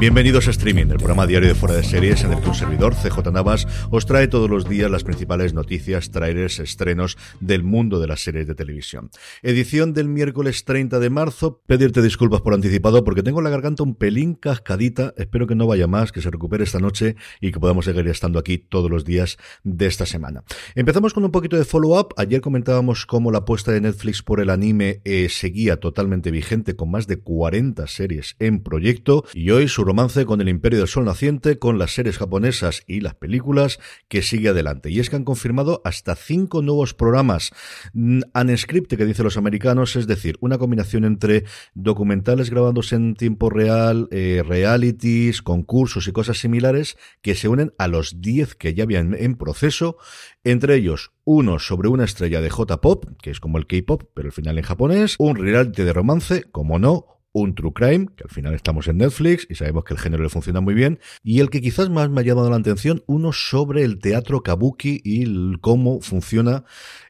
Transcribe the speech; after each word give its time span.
Bienvenidos 0.00 0.46
a 0.46 0.52
Streaming, 0.52 0.86
el 0.92 0.98
programa 0.98 1.26
diario 1.26 1.48
de 1.48 1.56
Fuera 1.56 1.74
de 1.74 1.82
Series 1.82 2.22
en 2.22 2.32
el 2.32 2.40
que 2.40 2.48
un 2.48 2.54
servidor, 2.54 2.94
CJ 2.94 3.32
Navas, 3.32 3.66
os 3.90 4.06
trae 4.06 4.28
todos 4.28 4.48
los 4.48 4.68
días 4.68 4.88
las 4.88 5.02
principales 5.02 5.54
noticias, 5.54 6.12
trailers, 6.12 6.60
estrenos 6.60 7.18
del 7.40 7.64
mundo 7.64 7.98
de 7.98 8.06
las 8.06 8.20
series 8.20 8.46
de 8.46 8.54
televisión. 8.54 9.10
Edición 9.42 9.94
del 9.94 10.08
miércoles 10.08 10.64
30 10.64 11.00
de 11.00 11.10
marzo. 11.10 11.62
Pedirte 11.66 12.00
disculpas 12.00 12.42
por 12.42 12.54
anticipado 12.54 13.02
porque 13.02 13.24
tengo 13.24 13.42
la 13.42 13.50
garganta 13.50 13.82
un 13.82 13.96
pelín 13.96 14.34
cascadita. 14.34 15.14
Espero 15.16 15.48
que 15.48 15.56
no 15.56 15.66
vaya 15.66 15.88
más, 15.88 16.12
que 16.12 16.20
se 16.20 16.30
recupere 16.30 16.62
esta 16.62 16.78
noche 16.78 17.16
y 17.40 17.50
que 17.50 17.58
podamos 17.58 17.84
seguir 17.84 18.06
estando 18.06 18.38
aquí 18.38 18.58
todos 18.58 18.92
los 18.92 19.04
días 19.04 19.36
de 19.64 19.86
esta 19.86 20.06
semana. 20.06 20.44
Empezamos 20.76 21.12
con 21.12 21.24
un 21.24 21.32
poquito 21.32 21.56
de 21.56 21.64
follow-up. 21.64 22.14
Ayer 22.18 22.40
comentábamos 22.40 23.04
cómo 23.04 23.32
la 23.32 23.38
apuesta 23.38 23.72
de 23.72 23.80
Netflix 23.80 24.22
por 24.22 24.38
el 24.38 24.50
anime 24.50 25.00
eh, 25.04 25.28
seguía 25.28 25.80
totalmente 25.80 26.30
vigente 26.30 26.76
con 26.76 26.88
más 26.88 27.08
de 27.08 27.18
40 27.18 27.84
series 27.88 28.36
en 28.38 28.62
proyecto 28.62 29.24
y 29.34 29.50
hoy 29.50 29.66
su 29.66 29.87
romance 29.88 30.26
con 30.26 30.42
el 30.42 30.50
Imperio 30.50 30.80
del 30.80 30.86
Sol 30.86 31.06
naciente, 31.06 31.58
con 31.58 31.78
las 31.78 31.94
series 31.94 32.18
japonesas 32.18 32.82
y 32.86 33.00
las 33.00 33.14
películas 33.14 33.80
que 34.08 34.20
sigue 34.20 34.50
adelante. 34.50 34.90
Y 34.90 35.00
es 35.00 35.08
que 35.08 35.16
han 35.16 35.24
confirmado 35.24 35.80
hasta 35.82 36.14
cinco 36.14 36.60
nuevos 36.60 36.92
programas 36.92 37.52
mm, 37.94 38.20
unscripted 38.34 38.98
que 38.98 39.06
dicen 39.06 39.24
los 39.24 39.38
americanos, 39.38 39.96
es 39.96 40.06
decir, 40.06 40.36
una 40.40 40.58
combinación 40.58 41.06
entre 41.06 41.44
documentales 41.72 42.50
grabados 42.50 42.92
en 42.92 43.14
tiempo 43.14 43.48
real, 43.48 44.08
eh, 44.10 44.44
realities, 44.46 45.40
concursos 45.40 46.06
y 46.06 46.12
cosas 46.12 46.36
similares 46.36 46.98
que 47.22 47.34
se 47.34 47.48
unen 47.48 47.72
a 47.78 47.88
los 47.88 48.20
10 48.20 48.56
que 48.56 48.74
ya 48.74 48.82
habían 48.82 49.14
en 49.14 49.36
proceso, 49.36 49.96
entre 50.44 50.74
ellos 50.74 51.12
uno 51.24 51.58
sobre 51.58 51.88
una 51.88 52.04
estrella 52.04 52.42
de 52.42 52.50
J-pop, 52.50 53.06
que 53.22 53.30
es 53.30 53.40
como 53.40 53.56
el 53.56 53.66
K-pop, 53.66 54.02
pero 54.12 54.28
al 54.28 54.32
final 54.32 54.58
en 54.58 54.64
japonés, 54.64 55.16
un 55.18 55.36
reality 55.36 55.82
de 55.82 55.94
romance, 55.94 56.44
como 56.50 56.78
no, 56.78 57.17
un 57.38 57.54
True 57.54 57.72
Crime, 57.72 58.06
que 58.16 58.24
al 58.24 58.30
final 58.30 58.54
estamos 58.54 58.88
en 58.88 58.98
Netflix 58.98 59.46
y 59.48 59.54
sabemos 59.54 59.84
que 59.84 59.94
el 59.94 60.00
género 60.00 60.22
le 60.22 60.28
funciona 60.28 60.60
muy 60.60 60.74
bien, 60.74 60.98
y 61.22 61.40
el 61.40 61.50
que 61.50 61.60
quizás 61.60 61.90
más 61.90 62.10
me 62.10 62.20
ha 62.20 62.24
llamado 62.24 62.50
la 62.50 62.56
atención, 62.56 63.02
uno 63.06 63.32
sobre 63.32 63.84
el 63.84 63.98
teatro 63.98 64.42
kabuki 64.42 65.00
y 65.04 65.58
cómo 65.58 66.00
funciona 66.00 66.64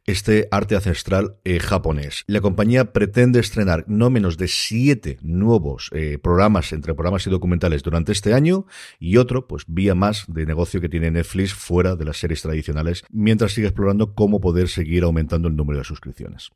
este 0.05 0.49
arte 0.51 0.75
ancestral 0.75 1.37
eh, 1.45 1.61
japonés. 1.61 2.25
La 2.27 2.41
compañía 2.41 2.93
pretende 2.93 3.41
estrenar 3.41 3.84
no 3.89 4.09
menos 4.09 4.39
de 4.39 4.49
siete 4.49 5.19
nuevos 5.21 5.91
eh, 5.93 6.19
programas 6.19 6.73
entre 6.73 6.95
programas 6.95 7.27
y 7.27 7.31
documentales 7.31 7.83
durante 7.83 8.12
este 8.12 8.33
año 8.33 8.67
y 8.99 9.19
otro, 9.19 9.47
pues 9.47 9.65
vía 9.67 9.95
más 9.95 10.25
de 10.28 10.47
negocio 10.47 10.81
que 10.81 10.89
tiene 10.89 11.10
Netflix 11.10 11.53
fuera 11.53 11.95
de 11.95 12.06
las 12.06 12.16
series 12.16 12.43
tradicionales, 12.43 13.05
mientras 13.10 13.53
sigue 13.53 13.69
explorando 13.69 14.15
cómo 14.15 14.41
poder 14.41 14.69
seguir 14.69 15.05
aumentando 15.05 15.49
el 15.49 15.56
número 15.56 15.78
de 15.78 15.84
suscripciones. 15.84 16.50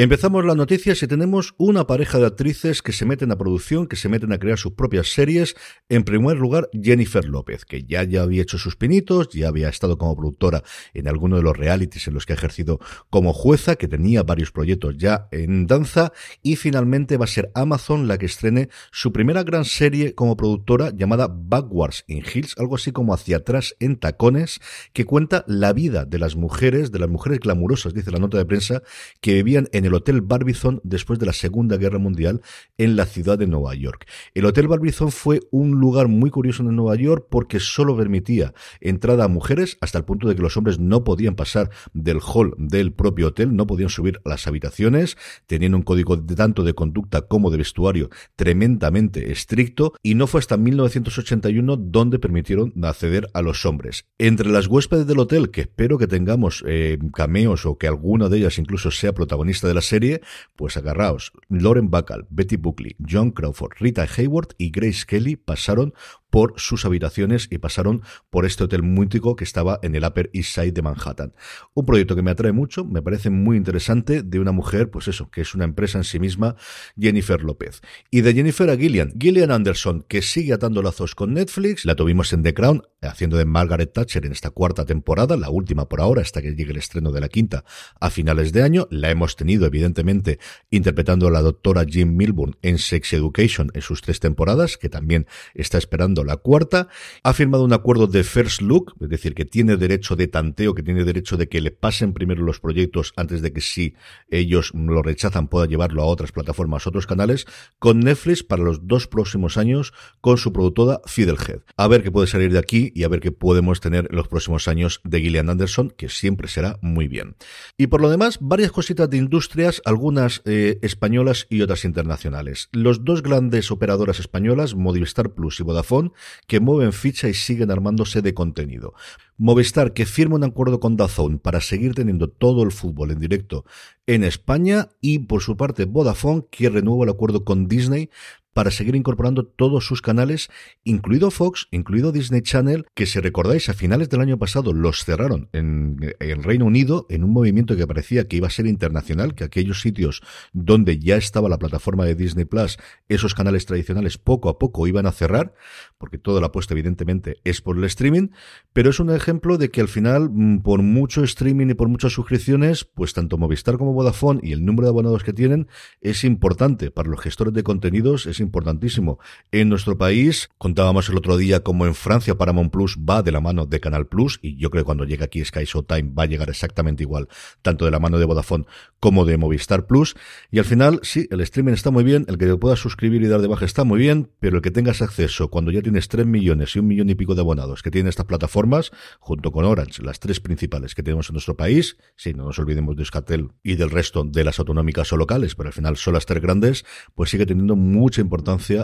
Empezamos 0.00 0.44
las 0.44 0.54
noticias 0.54 1.02
y 1.02 1.08
tenemos 1.08 1.56
una 1.58 1.88
pareja 1.88 2.20
de 2.20 2.26
actrices 2.26 2.82
que 2.82 2.92
se 2.92 3.04
meten 3.04 3.32
a 3.32 3.36
producción, 3.36 3.88
que 3.88 3.96
se 3.96 4.08
meten 4.08 4.30
a 4.32 4.38
crear 4.38 4.56
sus 4.56 4.74
propias 4.74 5.08
series. 5.08 5.56
En 5.88 6.04
primer 6.04 6.36
lugar, 6.36 6.70
Jennifer 6.72 7.24
López, 7.24 7.64
que 7.64 7.82
ya, 7.82 8.04
ya 8.04 8.22
había 8.22 8.42
hecho 8.42 8.58
sus 8.58 8.76
pinitos, 8.76 9.30
ya 9.30 9.48
había 9.48 9.68
estado 9.68 9.98
como 9.98 10.14
productora 10.14 10.62
en 10.94 11.08
alguno 11.08 11.34
de 11.34 11.42
los 11.42 11.56
realities 11.56 12.06
en 12.06 12.14
los 12.14 12.26
que 12.26 12.32
ha 12.32 12.36
ejercido 12.36 12.78
como 13.10 13.32
jueza, 13.32 13.74
que 13.74 13.88
tenía 13.88 14.22
varios 14.22 14.52
proyectos 14.52 14.96
ya 14.98 15.26
en 15.32 15.66
danza, 15.66 16.12
y 16.44 16.54
finalmente 16.54 17.16
va 17.16 17.24
a 17.24 17.26
ser 17.26 17.50
Amazon 17.56 18.06
la 18.06 18.18
que 18.18 18.26
estrene 18.26 18.68
su 18.92 19.12
primera 19.12 19.42
gran 19.42 19.64
serie 19.64 20.14
como 20.14 20.36
productora 20.36 20.92
llamada 20.94 21.26
Backwards 21.28 22.04
in 22.06 22.22
Hills, 22.22 22.54
algo 22.56 22.76
así 22.76 22.92
como 22.92 23.14
hacia 23.14 23.38
atrás 23.38 23.74
en 23.80 23.96
tacones, 23.96 24.60
que 24.92 25.04
cuenta 25.04 25.44
la 25.48 25.72
vida 25.72 26.04
de 26.04 26.20
las 26.20 26.36
mujeres, 26.36 26.92
de 26.92 27.00
las 27.00 27.08
mujeres 27.08 27.40
glamurosas, 27.40 27.94
dice 27.94 28.12
la 28.12 28.20
nota 28.20 28.38
de 28.38 28.46
prensa, 28.46 28.84
que 29.20 29.34
vivían 29.34 29.68
en 29.72 29.87
el 29.88 29.94
Hotel 29.94 30.20
Barbizon 30.20 30.80
después 30.84 31.18
de 31.18 31.26
la 31.26 31.32
Segunda 31.32 31.76
Guerra 31.76 31.98
Mundial 31.98 32.40
en 32.76 32.96
la 32.96 33.06
ciudad 33.06 33.38
de 33.38 33.46
Nueva 33.46 33.74
York. 33.74 34.06
El 34.34 34.44
Hotel 34.44 34.68
Barbizon 34.68 35.10
fue 35.10 35.40
un 35.50 35.72
lugar 35.72 36.08
muy 36.08 36.30
curioso 36.30 36.62
en 36.62 36.74
Nueva 36.76 36.94
York 36.96 37.26
porque 37.30 37.58
solo 37.58 37.96
permitía 37.96 38.54
entrada 38.80 39.24
a 39.24 39.28
mujeres 39.28 39.78
hasta 39.80 39.98
el 39.98 40.04
punto 40.04 40.28
de 40.28 40.36
que 40.36 40.42
los 40.42 40.56
hombres 40.56 40.78
no 40.78 41.04
podían 41.04 41.34
pasar 41.34 41.70
del 41.92 42.20
hall 42.20 42.54
del 42.58 42.92
propio 42.92 43.28
hotel, 43.28 43.56
no 43.56 43.66
podían 43.66 43.88
subir 43.88 44.20
a 44.24 44.28
las 44.28 44.46
habitaciones, 44.46 45.16
tenían 45.46 45.74
un 45.74 45.82
código 45.82 46.16
de 46.16 46.34
tanto 46.36 46.62
de 46.62 46.74
conducta 46.74 47.22
como 47.22 47.50
de 47.50 47.58
vestuario 47.58 48.10
tremendamente 48.36 49.32
estricto 49.32 49.94
y 50.02 50.14
no 50.14 50.26
fue 50.26 50.40
hasta 50.40 50.56
1981 50.56 51.76
donde 51.76 52.18
permitieron 52.18 52.72
acceder 52.84 53.28
a 53.32 53.42
los 53.42 53.64
hombres. 53.66 54.04
Entre 54.18 54.50
las 54.50 54.66
huéspedes 54.66 55.06
del 55.06 55.18
hotel, 55.18 55.50
que 55.50 55.62
espero 55.62 55.98
que 55.98 56.06
tengamos 56.06 56.62
eh, 56.66 56.98
cameos 57.14 57.66
o 57.66 57.78
que 57.78 57.86
alguna 57.86 58.28
de 58.28 58.38
ellas 58.38 58.58
incluso 58.58 58.90
sea 58.90 59.14
protagonista 59.14 59.66
de 59.66 59.74
la 59.78 59.82
serie, 59.82 60.20
pues 60.56 60.76
agarraos. 60.76 61.32
Lauren 61.48 61.88
Bacall, 61.88 62.26
Betty 62.30 62.56
Buckley, 62.56 62.96
John 62.98 63.30
Crawford, 63.30 63.74
Rita 63.78 64.06
Hayward 64.16 64.48
y 64.58 64.70
Grace 64.70 65.04
Kelly 65.06 65.36
pasaron 65.36 65.94
por 66.30 66.54
sus 66.56 66.84
habitaciones 66.84 67.48
y 67.50 67.58
pasaron 67.58 68.02
por 68.30 68.44
este 68.44 68.64
hotel 68.64 68.82
múltico 68.82 69.36
que 69.36 69.44
estaba 69.44 69.78
en 69.82 69.94
el 69.94 70.04
Upper 70.04 70.30
East 70.32 70.54
Side 70.54 70.72
de 70.72 70.82
Manhattan. 70.82 71.34
Un 71.74 71.86
proyecto 71.86 72.16
que 72.16 72.22
me 72.22 72.30
atrae 72.30 72.52
mucho, 72.52 72.84
me 72.84 73.02
parece 73.02 73.30
muy 73.30 73.56
interesante, 73.56 74.22
de 74.22 74.40
una 74.40 74.52
mujer, 74.52 74.90
pues 74.90 75.08
eso, 75.08 75.30
que 75.30 75.40
es 75.40 75.54
una 75.54 75.64
empresa 75.64 75.98
en 75.98 76.04
sí 76.04 76.18
misma, 76.18 76.56
Jennifer 76.98 77.42
López. 77.42 77.80
Y 78.10 78.20
de 78.20 78.34
Jennifer 78.34 78.70
a 78.70 78.76
Gillian, 78.76 79.12
Gillian 79.18 79.50
Anderson, 79.50 80.04
que 80.08 80.22
sigue 80.22 80.52
atando 80.52 80.82
lazos 80.82 81.14
con 81.14 81.34
Netflix, 81.34 81.84
la 81.84 81.94
tuvimos 81.94 82.32
en 82.32 82.42
The 82.42 82.54
Crown, 82.54 82.82
haciendo 83.00 83.36
de 83.36 83.44
Margaret 83.44 83.92
Thatcher 83.92 84.26
en 84.26 84.32
esta 84.32 84.50
cuarta 84.50 84.84
temporada, 84.84 85.36
la 85.36 85.50
última 85.50 85.88
por 85.88 86.00
ahora, 86.00 86.22
hasta 86.22 86.42
que 86.42 86.54
llegue 86.54 86.72
el 86.72 86.78
estreno 86.78 87.12
de 87.12 87.20
la 87.20 87.28
quinta 87.28 87.64
a 88.00 88.10
finales 88.10 88.52
de 88.52 88.62
año. 88.62 88.88
La 88.90 89.10
hemos 89.10 89.36
tenido, 89.36 89.66
evidentemente, 89.66 90.38
interpretando 90.70 91.28
a 91.28 91.30
la 91.30 91.42
doctora 91.42 91.84
Jim 91.86 92.16
Milburn 92.16 92.56
en 92.62 92.78
Sex 92.78 93.12
Education 93.12 93.70
en 93.74 93.82
sus 93.82 94.02
tres 94.02 94.20
temporadas, 94.20 94.76
que 94.76 94.88
también 94.88 95.26
está 95.54 95.78
esperando 95.78 96.17
la 96.24 96.36
cuarta. 96.36 96.88
Ha 97.22 97.32
firmado 97.32 97.64
un 97.64 97.72
acuerdo 97.72 98.06
de 98.06 98.24
first 98.24 98.60
look, 98.62 98.94
es 99.00 99.08
decir, 99.08 99.34
que 99.34 99.44
tiene 99.44 99.76
derecho 99.76 100.16
de 100.16 100.28
tanteo, 100.28 100.74
que 100.74 100.82
tiene 100.82 101.04
derecho 101.04 101.36
de 101.36 101.48
que 101.48 101.60
le 101.60 101.70
pasen 101.70 102.12
primero 102.12 102.42
los 102.42 102.60
proyectos 102.60 103.12
antes 103.16 103.42
de 103.42 103.52
que 103.52 103.60
si 103.60 103.94
ellos 104.30 104.72
lo 104.74 105.02
rechazan 105.02 105.48
pueda 105.48 105.66
llevarlo 105.66 106.02
a 106.02 106.06
otras 106.06 106.32
plataformas, 106.32 106.86
otros 106.86 107.06
canales, 107.06 107.46
con 107.78 108.00
Netflix 108.00 108.42
para 108.42 108.62
los 108.62 108.86
dos 108.86 109.06
próximos 109.06 109.56
años 109.56 109.92
con 110.20 110.38
su 110.38 110.52
productora 110.52 111.00
Fiddlehead. 111.06 111.60
A 111.76 111.88
ver 111.88 112.02
qué 112.02 112.10
puede 112.10 112.26
salir 112.26 112.52
de 112.52 112.58
aquí 112.58 112.92
y 112.94 113.04
a 113.04 113.08
ver 113.08 113.20
qué 113.20 113.32
podemos 113.32 113.80
tener 113.80 114.08
en 114.10 114.16
los 114.16 114.28
próximos 114.28 114.68
años 114.68 115.00
de 115.04 115.20
Gillian 115.20 115.50
Anderson, 115.50 115.90
que 115.90 116.08
siempre 116.08 116.48
será 116.48 116.78
muy 116.82 117.08
bien. 117.08 117.36
Y 117.76 117.88
por 117.88 118.00
lo 118.00 118.10
demás, 118.10 118.38
varias 118.40 118.72
cositas 118.72 119.08
de 119.10 119.16
industrias, 119.16 119.82
algunas 119.84 120.42
eh, 120.44 120.78
españolas 120.82 121.46
y 121.50 121.62
otras 121.62 121.84
internacionales. 121.84 122.68
Los 122.72 123.04
dos 123.04 123.22
grandes 123.22 123.70
operadoras 123.70 124.20
españolas, 124.20 124.74
Movistar 124.74 125.30
Plus 125.30 125.60
y 125.60 125.62
Vodafone, 125.62 126.07
que 126.46 126.60
mueven 126.60 126.92
ficha 126.92 127.28
y 127.28 127.34
siguen 127.34 127.70
armándose 127.70 128.22
de 128.22 128.34
contenido. 128.34 128.94
Movistar 129.36 129.92
que 129.92 130.06
firma 130.06 130.36
un 130.36 130.44
acuerdo 130.44 130.80
con 130.80 130.96
Dazón 130.96 131.38
para 131.38 131.60
seguir 131.60 131.94
teniendo 131.94 132.28
todo 132.28 132.62
el 132.62 132.72
fútbol 132.72 133.12
en 133.12 133.20
directo 133.20 133.64
en 134.06 134.24
España 134.24 134.88
y 135.00 135.20
por 135.20 135.42
su 135.42 135.56
parte 135.56 135.84
Vodafone 135.84 136.46
que 136.50 136.68
renueva 136.68 137.04
el 137.04 137.10
acuerdo 137.10 137.44
con 137.44 137.68
Disney 137.68 138.10
para 138.58 138.72
seguir 138.72 138.96
incorporando 138.96 139.46
todos 139.46 139.86
sus 139.86 140.02
canales, 140.02 140.50
incluido 140.82 141.30
Fox, 141.30 141.68
incluido 141.70 142.10
Disney 142.10 142.42
Channel, 142.42 142.86
que 142.92 143.06
si 143.06 143.20
recordáis 143.20 143.68
a 143.68 143.72
finales 143.72 144.08
del 144.08 144.20
año 144.20 144.36
pasado 144.36 144.72
los 144.72 145.04
cerraron 145.04 145.48
en, 145.52 145.96
en 146.18 146.42
Reino 146.42 146.64
Unido 146.64 147.06
en 147.08 147.22
un 147.22 147.30
movimiento 147.30 147.76
que 147.76 147.86
parecía 147.86 148.26
que 148.26 148.36
iba 148.36 148.48
a 148.48 148.50
ser 148.50 148.66
internacional, 148.66 149.36
que 149.36 149.44
aquellos 149.44 149.80
sitios 149.80 150.22
donde 150.52 150.98
ya 150.98 151.14
estaba 151.14 151.48
la 151.48 151.60
plataforma 151.60 152.04
de 152.04 152.16
Disney 152.16 152.46
Plus, 152.46 152.78
esos 153.08 153.32
canales 153.32 153.64
tradicionales 153.64 154.18
poco 154.18 154.48
a 154.48 154.58
poco 154.58 154.88
iban 154.88 155.06
a 155.06 155.12
cerrar, 155.12 155.54
porque 155.96 156.18
toda 156.18 156.40
la 156.40 156.48
apuesta 156.48 156.74
evidentemente 156.74 157.36
es 157.44 157.60
por 157.60 157.78
el 157.78 157.84
streaming, 157.84 158.30
pero 158.72 158.90
es 158.90 158.98
un 158.98 159.10
ejemplo 159.10 159.56
de 159.56 159.70
que 159.70 159.82
al 159.82 159.88
final, 159.88 160.30
mm, 160.32 160.62
por 160.62 160.82
mucho 160.82 161.22
streaming 161.22 161.68
y 161.68 161.74
por 161.74 161.88
muchas 161.88 162.12
suscripciones, 162.12 162.84
pues 162.84 163.12
tanto 163.12 163.38
Movistar 163.38 163.78
como 163.78 163.92
Vodafone 163.92 164.40
y 164.42 164.50
el 164.50 164.64
número 164.64 164.86
de 164.86 164.90
abonados 164.90 165.22
que 165.22 165.32
tienen 165.32 165.68
es 166.00 166.24
importante 166.24 166.90
para 166.90 167.08
los 167.08 167.20
gestores 167.20 167.54
de 167.54 167.62
contenidos, 167.62 168.26
es 168.26 168.40
importantísimo. 168.48 169.18
En 169.52 169.68
nuestro 169.68 169.96
país, 169.96 170.48
contábamos 170.58 171.08
el 171.08 171.16
otro 171.16 171.36
día 171.36 171.60
como 171.60 171.86
en 171.86 171.94
Francia 171.94 172.36
Paramount 172.36 172.72
Plus 172.72 172.96
va 172.98 173.22
de 173.22 173.32
la 173.32 173.40
mano 173.40 173.66
de 173.66 173.80
Canal 173.80 174.06
Plus 174.06 174.38
y 174.42 174.56
yo 174.56 174.70
creo 174.70 174.82
que 174.82 174.86
cuando 174.86 175.04
llegue 175.04 175.24
aquí 175.24 175.44
Sky 175.44 175.64
Showtime 175.64 176.12
va 176.18 176.24
a 176.24 176.26
llegar 176.26 176.48
exactamente 176.48 177.02
igual, 177.02 177.28
tanto 177.62 177.84
de 177.84 177.90
la 177.90 177.98
mano 177.98 178.18
de 178.18 178.24
Vodafone 178.24 178.64
como 179.00 179.24
de 179.24 179.36
Movistar 179.36 179.86
Plus. 179.86 180.16
Y 180.50 180.58
al 180.58 180.64
final, 180.64 181.00
sí, 181.02 181.28
el 181.30 181.40
streaming 181.42 181.74
está 181.74 181.90
muy 181.90 182.04
bien, 182.04 182.24
el 182.28 182.38
que 182.38 182.46
te 182.46 182.56
puedas 182.56 182.78
suscribir 182.78 183.22
y 183.22 183.28
dar 183.28 183.40
de 183.40 183.48
baja 183.48 183.64
está 183.64 183.84
muy 183.84 183.98
bien, 183.98 184.30
pero 184.40 184.56
el 184.56 184.62
que 184.62 184.70
tengas 184.70 185.02
acceso 185.02 185.48
cuando 185.48 185.70
ya 185.70 185.82
tienes 185.82 186.08
3 186.08 186.26
millones 186.26 186.74
y 186.74 186.78
un 186.78 186.86
millón 186.86 187.10
y 187.10 187.14
pico 187.14 187.34
de 187.34 187.42
abonados 187.42 187.82
que 187.82 187.90
tienen 187.90 188.08
estas 188.08 188.26
plataformas, 188.26 188.90
junto 189.20 189.52
con 189.52 189.64
Orange, 189.64 190.02
las 190.02 190.20
tres 190.20 190.40
principales 190.40 190.94
que 190.94 191.02
tenemos 191.02 191.28
en 191.28 191.34
nuestro 191.34 191.56
país, 191.56 191.96
si 192.16 192.34
no 192.34 192.44
nos 192.44 192.58
olvidemos 192.58 192.96
de 192.96 193.02
Euskaltel 193.02 193.50
y 193.62 193.76
del 193.76 193.90
resto 193.90 194.24
de 194.24 194.44
las 194.44 194.58
autonómicas 194.58 195.12
o 195.12 195.16
locales, 195.16 195.54
pero 195.54 195.68
al 195.68 195.72
final 195.72 195.96
son 195.96 196.14
las 196.14 196.26
tres 196.26 196.42
grandes, 196.42 196.84
pues 197.14 197.30
sigue 197.30 197.46
teniendo 197.46 197.76
mucha 197.76 198.20
importancia 198.20 198.37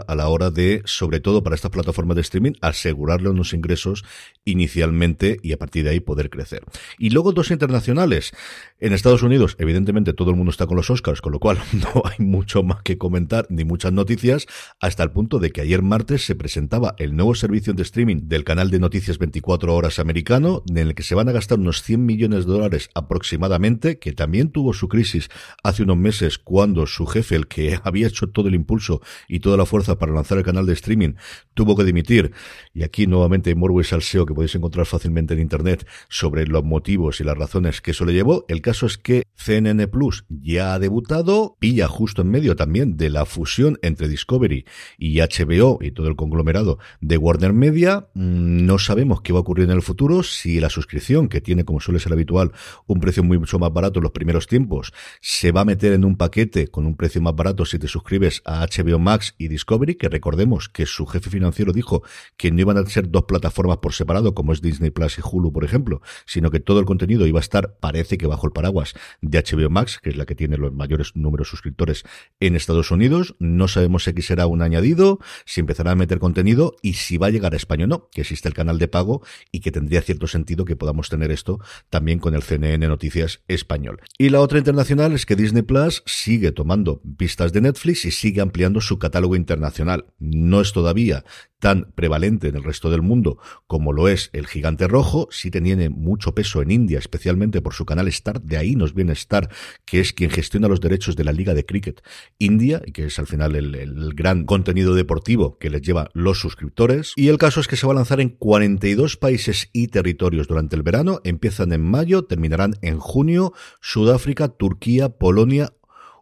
a 0.07 0.15
la 0.15 0.29
hora 0.29 0.51
de, 0.51 0.83
sobre 0.85 1.21
todo 1.21 1.43
para 1.43 1.57
estas 1.57 1.71
plataformas 1.71 2.17
de 2.17 2.21
streaming, 2.23 2.53
asegurarle 2.61 3.31
unos 3.31 3.53
ingresos 3.55 4.05
inicialmente 4.45 5.39
y 5.43 5.53
a 5.53 5.59
partir 5.59 5.85
de 5.85 5.91
ahí 5.91 6.01
poder 6.01 6.31
crecer. 6.31 6.63
Y 6.99 7.11
luego 7.11 7.33
dos 7.33 7.51
internacionales. 7.51 8.33
En 8.79 8.93
Estados 8.93 9.23
Unidos, 9.23 9.57
evidentemente, 9.59 10.13
todo 10.13 10.31
el 10.31 10.37
mundo 10.37 10.51
está 10.51 10.67
con 10.67 10.77
los 10.77 10.91
Oscars, 10.91 11.21
con 11.21 11.33
lo 11.33 11.39
cual 11.39 11.59
no 11.73 12.03
hay 12.05 12.25
mucho 12.25 12.63
más 12.63 12.83
que 12.83 12.99
comentar 12.99 13.47
ni 13.49 13.65
muchas 13.65 13.93
noticias, 13.93 14.47
hasta 14.81 15.03
el 15.03 15.11
punto 15.11 15.39
de 15.39 15.51
que 15.51 15.63
ayer 15.63 15.83
martes 15.83 16.27
se 16.27 16.35
presentaba 16.35 16.95
el 16.99 17.17
nuevo 17.17 17.35
servicio 17.35 17.73
de 17.73 17.83
streaming 17.83 18.29
del 18.29 18.45
canal 18.45 18.71
de 18.71 18.81
noticias 18.81 19.19
24 19.19 19.75
horas 19.75 19.99
americano, 19.99 20.63
en 20.69 20.79
el 20.79 20.95
que 20.95 21.03
se 21.03 21.15
van 21.15 21.29
a 21.29 21.33
gastar 21.33 21.59
unos 21.59 21.83
100 21.83 22.05
millones 22.05 22.45
de 22.45 22.53
dólares 22.53 22.91
aproximadamente, 22.95 23.99
que 23.99 24.13
también 24.13 24.51
tuvo 24.51 24.75
su 24.75 24.89
crisis 24.89 25.31
hace 25.63 25.85
unos 25.85 25.97
meses 25.97 26.39
cuando 26.39 26.87
su 26.87 27.07
jefe, 27.07 27.37
el 27.37 27.47
que 27.47 27.79
había 27.85 28.09
hecho 28.09 28.29
todo 28.29 28.49
el 28.49 28.55
impulso 28.55 29.01
toda 29.41 29.57
la 29.57 29.67
fuerza 29.67 29.99
para 29.99 30.13
lanzar 30.13 30.39
el 30.39 30.45
canal 30.45 30.67
de 30.67 30.73
streaming, 30.73 31.15
tuvo 31.55 31.77
que 31.77 31.85
dimitir. 31.85 32.33
Y 32.73 32.83
aquí 32.83 33.07
nuevamente 33.07 33.55
Morway 33.55 33.85
Salseo, 33.85 34.27
que 34.27 34.35
podéis 34.35 34.55
encontrar 34.55 34.87
fácilmente 34.87 35.35
en 35.35 35.41
internet, 35.41 35.87
sobre 36.09 36.47
los 36.47 36.65
motivos 36.65 37.21
y 37.21 37.25
las 37.25 37.37
razones 37.37 37.81
que 37.81 37.93
eso 37.93 38.05
le 38.05 38.13
llevó. 38.13 38.45
El 38.49 38.61
caso 38.61 38.87
es 38.87 38.99
que 38.99 39.25
CNN 39.35 39.89
Plus 39.89 40.25
ya 40.29 40.75
ha 40.75 40.79
debutado, 40.79 41.57
pilla 41.59 41.89
justo 41.89 42.23
en 42.23 42.31
medio 42.31 42.57
también 42.57 42.97
de 42.97 43.11
la 43.11 43.25
fusión 43.25 43.79
entre 43.83 44.09
Discovery 44.09 44.65
y 44.99 45.21
HBO 45.21 45.79
y 45.81 45.91
todo 45.91 46.09
el 46.09 46.17
conglomerado 46.17 46.79
de 47.01 47.17
Warner 47.17 47.53
Media. 47.53 48.09
Mm, 48.15 48.65
no 48.67 48.79
sabemos 48.79 49.21
qué 49.23 49.33
va 49.33 49.39
a 49.39 49.43
ocurrir 49.43 49.65
en 49.65 49.77
el 49.77 49.83
futuro, 49.83 50.23
si 50.23 50.61
la 50.61 50.71
suscripción, 50.71 51.29
que 51.29 51.41
tiene 51.41 51.65
como 51.65 51.81
suele 51.81 52.01
ser 52.01 52.13
habitual 52.13 52.53
un 52.87 53.01
precio 53.01 53.23
mucho 53.23 53.59
más 53.59 53.73
barato 53.73 53.99
en 53.99 54.05
los 54.05 54.13
primeros 54.13 54.47
tiempos, 54.47 54.93
se 55.21 55.53
va 55.53 55.63
a 55.63 55.65
meter 55.65 55.93
en 55.93 56.05
un 56.05 56.17
paquete 56.17 56.69
con 56.69 56.87
un 56.87 56.97
precio 56.97 57.21
más 57.21 57.35
barato 57.35 57.65
si 57.65 57.79
te 57.79 57.89
suscribes 57.89 58.43
a 58.45 58.67
HBO 58.67 58.99
Max 58.99 59.24
y 59.39 59.49
Discovery, 59.49 59.95
que 59.95 60.09
recordemos 60.09 60.69
que 60.69 60.87
su 60.87 61.07
jefe 61.07 61.31
financiero 61.31 61.73
dijo 61.73 62.03
que 62.37 62.51
no 62.51 62.61
iban 62.61 62.79
a 62.79 62.87
ser 62.87 63.11
dos 63.11 63.25
plataformas 63.25 63.79
por 63.79 63.95
separado, 63.95 64.35
como 64.35 64.53
es 64.53 64.61
Disney 64.61 64.91
Plus 64.91 65.19
y 65.19 65.23
Hulu, 65.25 65.53
por 65.53 65.65
ejemplo, 65.65 66.03
sino 66.27 66.51
que 66.51 66.61
todo 66.61 66.81
el 66.81 66.85
contenido 66.85 67.27
iba 67.27 67.39
a 67.39 67.41
estar, 67.41 67.77
parece 67.81 68.19
que 68.19 68.27
bajo 68.27 68.47
el 68.47 68.53
paraguas 68.53 68.95
de 69.21 69.43
HBO 69.43 69.71
Max, 69.71 69.99
que 70.03 70.11
es 70.11 70.17
la 70.17 70.27
que 70.27 70.35
tiene 70.35 70.57
los 70.57 70.73
mayores 70.73 71.13
números 71.15 71.49
de 71.49 71.51
suscriptores 71.51 72.05
en 72.41 72.57
Estados 72.57 72.91
Unidos. 72.91 73.35
No 73.39 73.69
sabemos 73.69 74.05
si 74.05 74.11
aquí 74.11 74.23
será 74.23 74.47
un 74.47 74.63
añadido, 74.63 75.19
si 75.45 75.61
empezará 75.61 75.93
a 75.93 75.95
meter 75.95 76.19
contenido 76.19 76.77
y 76.83 76.95
si 76.95 77.17
va 77.17 77.29
a 77.29 77.31
llegar 77.31 77.55
a 77.55 77.57
España 77.57 77.85
o 77.85 77.89
no, 77.89 78.09
que 78.11 78.23
existe 78.23 78.49
el 78.49 78.55
canal 78.55 78.79
de 78.79 78.89
pago 78.89 79.23
y 79.53 79.61
que 79.61 79.73
tendría 79.73 80.03
cierto 80.03 80.27
sentido 80.27 80.65
que 80.65 80.77
podamos 80.77 81.09
tener 81.09 81.31
esto 81.31 81.61
también 81.91 82.19
con 82.19 82.35
el 82.35 82.43
CNN 82.43 82.87
Noticias 82.87 83.43
español. 83.49 84.01
Y 84.19 84.31
la 84.31 84.41
otra 84.41 84.59
internacional 84.59 85.13
es 85.13 85.27
que 85.27 85.37
Disney 85.37 85.63
Plus 85.63 86.03
sigue 86.07 86.53
tomando 86.53 87.01
pistas 87.17 87.53
de 87.53 87.61
Netflix 87.61 88.05
y 88.05 88.11
sigue 88.11 88.41
ampliando 88.41 88.81
su 88.81 88.99
catálogo 88.99 89.14
internacional. 89.37 90.07
No 90.19 90.61
es 90.61 90.73
todavía 90.73 91.25
tan 91.65 91.93
prevalente 91.95 92.49
en 92.49 92.57
el 92.57 92.63
resto 92.63 92.91
del 92.91 93.01
mundo 93.01 93.39
como 93.67 93.95
lo 93.95 94.09
es 94.09 94.29
el 94.35 94.47
gigante 94.47 94.87
rojo, 94.87 95.29
sí 95.31 95.51
tiene 95.51 95.89
mucho 95.89 96.35
peso 96.35 96.61
en 96.61 96.71
India, 96.71 96.99
especialmente 96.99 97.63
por 97.63 97.73
su 97.73 97.87
canal 97.87 98.07
Star, 98.09 98.43
de 98.43 98.59
ahí 98.59 98.77
nos 98.77 98.93
viene 98.93 99.13
Star, 99.15 99.49
que 99.87 100.01
es 100.01 100.13
quien 100.13 100.29
gestiona 100.29 100.69
los 100.69 100.83
derechos 100.83 101.17
de 101.17 101.25
la 101.25 101.33
Liga 101.33 101.55
de 101.55 101.65
Cricket 101.65 102.03
India, 102.39 102.83
y 102.85 102.93
que 102.93 103.07
es 103.07 103.19
al 103.19 103.27
final 103.27 103.57
el, 103.57 103.75
el 103.75 104.13
gran 104.15 104.45
contenido 104.45 104.95
deportivo 104.95 105.59
que 105.59 105.71
les 105.71 105.81
lleva 105.81 106.11
los 106.13 106.39
suscriptores. 106.39 107.15
Y 107.17 107.29
el 107.29 107.39
caso 107.39 107.61
es 107.61 107.67
que 107.67 107.77
se 107.77 107.87
va 107.87 107.95
a 107.95 107.97
lanzar 107.97 108.21
en 108.21 108.29
42 108.29 109.17
países 109.17 109.71
y 109.73 109.89
territorios 109.89 110.49
durante 110.49 110.77
el 110.77 110.83
verano, 110.83 111.23
empiezan 111.25 111.73
en 111.73 111.83
mayo, 111.83 112.27
terminarán 112.27 112.75
en 112.83 112.99
junio, 112.99 113.55
Sudáfrica, 113.81 114.49
Turquía, 114.49 115.09
Polonia, 115.09 115.73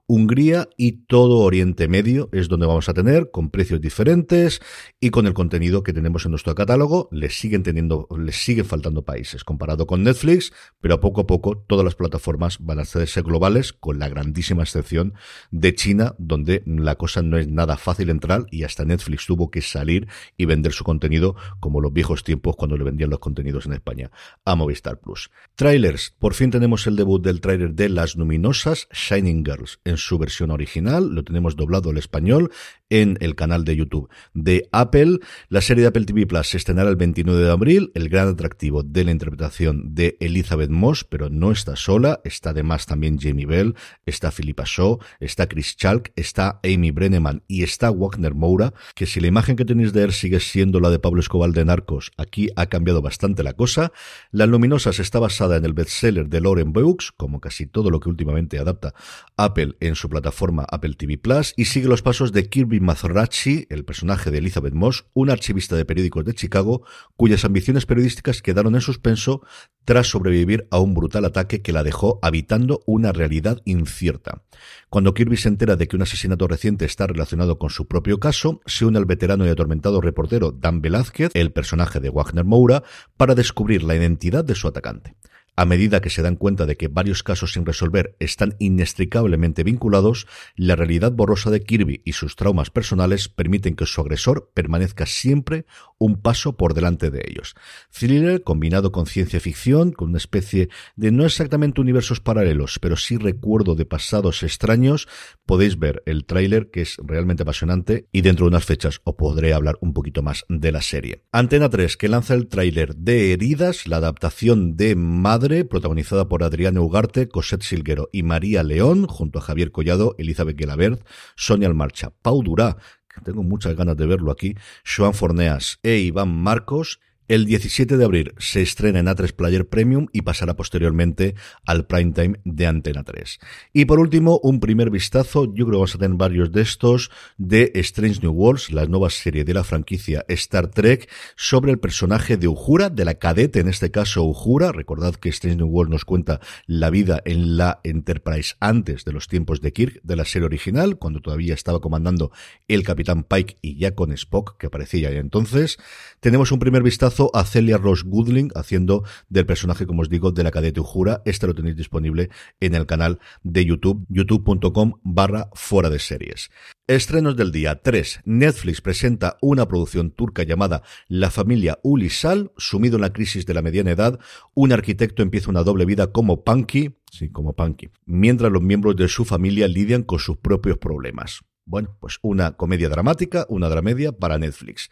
Hungría 0.07 0.69
y 0.77 1.05
todo 1.07 1.39
Oriente 1.39 1.87
Medio 1.87 2.29
es 2.33 2.49
donde 2.49 2.67
vamos 2.67 2.89
a 2.89 2.95
tener, 2.95 3.31
con 3.31 3.51
precios 3.51 3.81
diferentes 3.81 4.61
y 5.01 5.11
con 5.11 5.27
el 5.27 5.33
contenido 5.33 5.83
que 5.83 5.93
tenemos 5.93 6.25
en 6.25 6.33
nuestro 6.33 6.55
catálogo. 6.55 7.09
Les 7.13 7.39
siguen 7.39 7.63
teniendo, 7.63 8.09
les 8.19 8.37
siguen 8.37 8.65
faltando 8.65 9.05
países 9.05 9.45
comparado 9.45 9.87
con 9.87 10.03
Netflix, 10.03 10.53
pero 10.81 11.01
poco 11.01 11.23
a 11.23 11.27
poco 11.27 11.57
todas 11.57 11.85
las 11.85 11.95
plataformas 11.95 12.59
van 12.61 12.81
a 12.81 12.85
ser 12.85 13.07
globales, 13.23 13.73
con 13.73 13.99
la 13.99 14.09
grandísima 14.09 14.65
excepción 14.65 15.15
de 15.51 15.75
China, 15.75 16.15
donde 16.19 16.63
la 16.67 16.97
cosa 16.97 17.23
no 17.23 17.39
es 17.39 17.49
nada 17.49 17.77
fácil 17.77 18.11
entrar 18.11 18.47
y 18.51 18.65
hasta 18.65 18.85
Netflix 18.85 19.27
tuvo 19.27 19.51
que 19.51 19.63
salir 19.63 20.09
y 20.37 20.47
vender 20.47 20.73
su 20.73 20.85
contenido 20.85 21.37
como 21.61 21.81
los 21.81 21.93
viejos 21.93 22.25
tiempos 22.25 22.57
cuando 22.57 22.77
le 22.77 22.85
vendían 22.85 23.11
los 23.11 23.21
contenidos 23.21 23.67
en 23.67 23.75
España 23.75 24.11
a 24.45 24.57
Movistar 24.57 24.99
Plus. 24.99 25.31
Trailers, 25.55 26.15
por 26.19 26.35
fin 26.35 26.51
tenemos 26.51 26.87
el 26.87 26.97
debut 26.97 27.23
del 27.23 27.41
trailer 27.41 27.75
de 27.75 27.89
Las 27.89 28.17
Luminosas 28.17 28.89
Shining 28.93 29.45
Girls 29.45 29.81
en 29.93 29.99
su 29.99 30.19
versión 30.19 30.51
original, 30.51 31.15
lo 31.15 31.23
tenemos 31.23 31.57
doblado 31.57 31.91
al 31.91 31.99
español 31.99 32.51
en 32.93 33.17
el 33.21 33.35
canal 33.35 33.65
de 33.65 33.75
YouTube 33.75 34.11
de 34.35 34.69
Apple. 34.71 35.19
La 35.49 35.63
serie 35.63 35.81
de 35.81 35.89
Apple 35.89 36.05
TV 36.05 36.27
Plus 36.27 36.49
se 36.49 36.59
estrenará 36.59 36.91
el 36.91 36.97
29 36.97 37.43
de 37.43 37.51
abril, 37.51 37.91
el 37.95 38.11
gran 38.11 38.29
atractivo 38.29 38.83
de 38.83 39.05
la 39.05 39.13
interpretación 39.13 39.95
de 39.95 40.19
Elizabeth 40.21 40.69
Moss, 40.69 41.03
pero 41.03 41.31
no 41.31 41.53
está 41.53 41.75
sola, 41.75 42.21
está 42.23 42.51
además 42.51 42.85
también 42.85 43.19
Jamie 43.19 43.47
Bell, 43.47 43.75
está 44.05 44.31
Philippa 44.31 44.65
Shaw, 44.67 44.99
está 45.21 45.47
Chris 45.47 45.75
Chalk, 45.75 46.13
está 46.17 46.61
Amy 46.63 46.91
Brenneman 46.91 47.43
y 47.49 47.63
está 47.63 47.91
Wagner 47.91 48.35
Moura, 48.35 48.75
que 48.95 49.07
si 49.07 49.21
la 49.21 49.29
imagen 49.29 49.57
que 49.57 49.65
tenéis 49.65 49.95
de 49.95 50.03
él 50.03 50.13
sigue 50.13 50.41
siendo 50.41 50.79
la 50.79 50.91
de 50.91 50.99
Pablo 50.99 51.21
Escobar 51.21 51.53
de 51.53 51.65
Narcos, 51.65 52.13
aquí 52.19 52.51
ha 52.57 52.67
cambiado 52.67 53.01
bastante 53.01 53.43
la 53.43 53.55
cosa. 53.55 53.91
La 54.33 54.45
Luminosas 54.45 54.99
está 54.99 55.19
basada 55.19 55.57
en 55.57 55.65
el 55.65 55.73
bestseller 55.73 56.29
de 56.29 56.43
Lauren 56.43 56.75
Books, 56.75 57.11
como 57.17 57.41
casi 57.41 57.67
todo 57.67 57.89
lo 57.89 58.01
que 58.01 58.11
últimamente 58.11 58.59
adapta 58.59 58.93
Apple 59.39 59.77
en 59.81 59.95
su 59.95 60.11
plataforma 60.11 60.67
Apple 60.71 60.93
TV 60.93 61.17
Plus, 61.17 61.55
y 61.57 61.65
sigue 61.65 61.89
los 61.89 62.03
pasos 62.03 62.33
de 62.33 62.51
Kirby 62.51 62.82
Mazzorachi, 62.83 63.67
el 63.71 63.85
personaje 63.85 64.31
de 64.31 64.39
Elizabeth 64.39 64.75
Moss, 64.75 65.07
un 65.15 65.31
archivista 65.31 65.77
de 65.77 65.85
periódicos 65.85 66.25
de 66.25 66.35
Chicago, 66.35 66.85
cuyas 67.17 67.45
ambiciones 67.45 67.87
periodísticas 67.87 68.43
quedaron 68.43 68.75
en 68.75 68.81
suspenso 68.81 69.43
tras 69.85 70.09
sobrevivir 70.09 70.69
a 70.71 70.79
un 70.79 70.95
brutal 70.95 71.25
ataque 71.25 71.63
que 71.63 71.73
la 71.73 71.83
dejó 71.83 72.19
habitando 72.23 72.83
una 72.87 73.13
realidad 73.13 73.61
incierta. 73.65 74.43
Cuando 74.91 75.15
Kirby 75.15 75.37
se 75.37 75.49
entera 75.49 75.77
de 75.77 75.89
que 75.89 75.97
un 75.97 76.03
asesinato 76.03 76.47
reciente 76.47 76.85
está 76.85 77.07
relacionado 77.07 77.59
con 77.59 77.71
su 77.71 77.89
propio 77.89 78.21
caso, 78.21 78.61
se 78.67 78.85
une 78.85 78.99
al 78.99 79.07
veterano 79.07 79.47
y 79.47 79.49
atormentado 79.49 80.01
reportero 80.01 80.53
Dan 80.53 80.83
Velázquez, 80.83 81.31
el 81.35 81.53
personaje 81.53 82.01
de 82.01 82.11
Wagner 82.11 82.45
Moura, 82.45 82.83
para 83.17 83.35
descubrir 83.35 83.83
la 83.83 83.97
identidad 83.97 84.45
de 84.45 84.55
su 84.55 84.69
atacante. 84.69 85.17
A 85.55 85.67
medida 85.67 86.01
que 86.01 86.09
se 86.09 86.23
dan 86.23 86.37
cuenta 86.37 86.65
de 86.65 86.79
que 86.79 86.89
varios 86.89 87.23
casos 87.23 87.53
sin 87.53 87.67
resolver 87.67 88.17
están 88.21 88.57
inextricablemente 88.59 89.65
vinculados, 89.65 90.27
la 90.57 90.77
realidad 90.77 91.13
borrosa 91.13 91.51
de 91.51 91.61
Kirby 91.61 92.01
y 92.07 92.15
sus 92.15 92.37
traumas 92.37 92.71
personales 92.71 93.29
permiten 93.29 93.77
que 93.77 93.85
su 93.85 94.01
agresor 94.01 94.51
permanezca 94.55 95.05
siempre 95.05 95.67
un 95.99 96.23
paso 96.23 96.57
por 96.57 96.73
delante 96.73 97.11
de 97.11 97.23
ellos. 97.29 97.55
Thriller 97.91 98.43
combinado 98.43 98.93
con 98.93 99.07
ciencia 99.07 99.41
ficción, 99.41 99.93
con 99.93 100.09
una 100.09 100.19
especie 100.19 100.71
de 100.97 101.13
no 101.13 101.27
exactamente 101.27 101.83
universos 101.83 102.21
paralelos, 102.21 102.79
pero 102.79 102.97
sí 102.97 103.19
recuerdo 103.19 103.75
de 103.75 103.85
pasados 103.85 104.43
extraños, 104.43 105.07
podéis 105.45 105.79
ver 105.79 106.03
el 106.07 106.25
tráiler 106.25 106.71
que 106.71 106.81
es 106.81 106.97
realmente 107.05 107.43
apasionante 107.43 108.09
y 108.11 108.23
dentro 108.23 108.47
de 108.47 108.51
unas 108.51 108.65
fechas 108.65 109.01
os 109.05 109.15
podré 109.17 109.53
hablar 109.53 109.77
un 109.81 109.93
poquito 109.93 110.23
más 110.23 110.45
de 110.49 110.73
la 110.73 110.81
serie. 110.81 111.25
Antena 111.31 111.69
3 111.69 111.97
que 111.97 112.09
lanza 112.09 112.35
el 112.35 112.49
tráiler 112.49 112.97
de 112.97 113.33
Heridas, 113.33 113.87
la 113.87 113.99
adaptación 113.99 114.77
de 114.77 114.97
Protagonizada 115.43 116.29
por 116.29 116.45
Adriana 116.45 116.81
Ugarte, 116.81 117.27
Cosette 117.27 117.65
Silguero 117.65 118.09
y 118.13 118.23
María 118.23 118.63
León, 118.63 119.09
junto 119.09 119.41
a 119.41 119.43
Javier 119.43 119.73
Collado, 119.73 120.15
Elizabeth 120.17 120.57
Gelabert, 120.57 121.05
Sonia 121.35 121.67
Almarcha, 121.67 122.13
Pau 122.23 122.45
Durá, 122.45 122.77
que 123.13 123.21
tengo 123.23 123.43
muchas 123.43 123.75
ganas 123.75 123.97
de 123.97 124.07
verlo 124.07 124.31
aquí, 124.31 124.55
Joan 124.85 125.15
Forneas 125.15 125.81
e 125.83 125.99
Iván 125.99 126.33
Marcos, 126.33 127.01
el 127.29 127.47
17 127.47 127.97
de 127.97 128.05
abril 128.05 128.35
se 128.39 128.63
estrena 128.63 128.99
en 128.99 129.07
A3 129.07 129.33
Player 129.33 129.69
Premium 129.69 130.09
y 130.13 130.23
pasará 130.23 130.55
posteriormente 130.55 131.35
al 131.65 131.87
prime 131.87 132.13
time 132.13 132.41
de 132.45 132.67
Antena 132.67 133.05
3. 133.05 133.39
Y 133.73 133.85
por 133.85 134.01
último, 134.01 134.41
un 134.43 134.59
primer 134.59 134.91
vistazo, 134.91 135.45
yo 135.45 135.65
creo 135.65 135.67
que 135.67 135.77
vamos 135.77 135.95
a 135.95 135.99
tener 135.99 136.17
varios 136.17 136.51
de 136.51 136.63
estos, 136.63 137.11
de 137.39 137.71
Strange 137.77 138.21
New 138.23 138.33
Worlds, 138.33 138.73
la 138.73 138.87
nueva 138.87 139.09
serie 139.11 139.45
de 139.45 139.55
la 139.55 139.63
franquicia 139.63 140.25
Star 140.29 140.69
Trek, 140.69 141.09
sobre 141.37 141.71
el 141.71 141.79
personaje 141.79 142.37
de 142.37 142.49
Uhura, 142.49 142.91
de 142.91 143.05
la 143.05 143.15
cadete, 143.15 143.61
en 143.61 143.69
este 143.69 143.91
caso 143.91 144.25
Uhura. 144.25 144.73
Recordad 144.73 145.15
que 145.15 145.29
Strange 145.29 145.59
New 145.59 145.69
Worlds 145.69 145.93
nos 145.93 146.05
cuenta 146.05 146.41
la 146.67 146.91
vida 146.91 147.23
en 147.25 147.57
la 147.57 147.81
Enterprise 147.85 148.57
antes 148.59 149.05
de 149.05 149.13
los 149.13 149.29
tiempos 149.29 149.61
de 149.61 149.73
Kirk, 149.73 150.01
de 150.03 150.17
la 150.17 150.25
serie 150.25 150.47
original, 150.47 150.99
cuando 150.99 151.21
todavía 151.21 151.55
estaba 151.55 151.81
comandando 151.81 152.33
el 152.67 152.83
Capitán 152.83 153.23
Pike 153.23 153.59
y 153.63 153.79
ya 153.79 153.95
con 153.95 154.13
Spock, 154.13 154.57
que 154.59 154.67
aparecía 154.67 155.13
ya 155.13 155.21
entonces. 155.21 155.79
Tenemos 156.21 156.51
un 156.51 156.59
primer 156.59 156.83
vistazo 156.83 157.12
a 157.35 157.45
Celia 157.45 157.77
Ross 157.77 158.05
Goodling 158.05 158.51
haciendo 158.55 159.05
del 159.29 159.45
personaje, 159.47 159.87
como 159.87 160.03
os 160.03 160.09
digo, 160.09 160.33
de 160.33 160.43
la 160.43 160.51
cadete 160.51 160.81
Ujura. 160.81 161.23
Este 161.25 161.47
lo 161.47 161.55
tenéis 161.55 161.77
disponible 161.77 162.31
en 162.61 162.75
el 162.75 162.87
canal 162.87 163.19
de 163.43 163.65
YouTube, 163.65 164.07
youtube.com 164.09 164.95
barra 165.03 165.51
fuera 165.55 165.91
de 165.91 165.99
series. 165.99 166.51
Estrenos 166.87 167.37
del 167.37 167.53
día 167.53 167.83
3. 167.83 168.23
Netflix 168.25 168.81
presenta 168.81 169.37
una 169.41 169.69
producción 169.69 170.11
turca 170.11 170.43
llamada 170.43 170.83
La 171.07 171.31
familia 171.31 171.79
Ulisal, 171.83 172.51
sumido 172.57 172.97
en 172.97 173.03
la 173.03 173.13
crisis 173.13 173.47
de 173.47 173.55
la 173.55 173.63
mediana 173.63 173.91
edad. 173.91 174.19
Un 174.55 174.73
arquitecto 174.73 175.23
empieza 175.23 175.51
una 175.51 175.63
doble 175.63 175.85
vida 175.85 176.13
como 176.13 176.45
Punky, 176.45 176.97
sí, 177.11 177.29
como 177.31 177.55
Punky, 177.55 177.91
mientras 178.07 178.51
los 178.51 178.63
miembros 178.63 178.97
de 178.97 179.09
su 179.09 179.25
familia 179.25 179.69
lidian 179.69 180.03
con 180.03 180.19
sus 180.19 180.39
propios 180.39 180.79
problemas. 180.79 181.43
Bueno, 181.65 181.97
pues 182.01 182.19
una 182.23 182.57
comedia 182.57 182.89
dramática, 182.89 183.47
una 183.49 183.69
dramedia 183.69 184.13
para 184.13 184.37
Netflix. 184.37 184.91